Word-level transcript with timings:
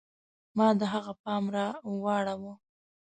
ما 0.57 0.67
د 0.79 0.81
هغه 0.93 1.13
پام 1.23 1.43
را 1.55 1.67
واړوه. 2.03 2.53